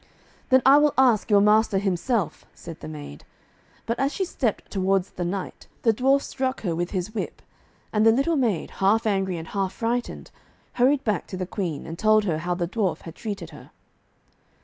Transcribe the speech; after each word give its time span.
'Then 0.49 0.63
I 0.65 0.77
will 0.79 0.95
ask 0.97 1.29
your 1.29 1.41
master 1.41 1.77
himself,' 1.77 2.47
said 2.55 2.79
the 2.79 2.87
maid. 2.87 3.23
But 3.85 3.99
as 3.99 4.11
she 4.11 4.25
stepped 4.25 4.71
towards 4.71 5.11
the 5.11 5.23
knight, 5.23 5.67
the 5.83 5.93
dwarf 5.93 6.23
struck 6.23 6.61
her 6.61 6.75
with 6.75 6.89
his 6.89 7.13
whip, 7.13 7.39
and 7.93 8.03
the 8.03 8.11
little 8.11 8.35
maid, 8.35 8.71
half 8.71 9.05
angry 9.05 9.37
and 9.37 9.49
half 9.49 9.73
frightened, 9.73 10.31
hurried 10.73 11.03
back 11.03 11.27
to 11.27 11.37
the 11.37 11.45
Queen, 11.45 11.85
and 11.85 11.99
told 11.99 12.23
her 12.23 12.39
how 12.39 12.55
the 12.55 12.67
dwarf 12.67 13.01
had 13.03 13.13
treated 13.13 13.51
her. 13.51 13.69